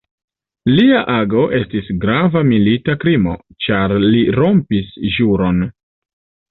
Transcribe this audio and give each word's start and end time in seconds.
Lia 0.77 1.01
ago 1.15 1.43
estis 1.59 1.91
grava 2.05 2.43
milita 2.53 2.97
krimo, 3.05 3.37
ĉar 3.67 3.97
li 4.09 4.27
rompis 4.41 4.93
ĵuron. 5.17 5.67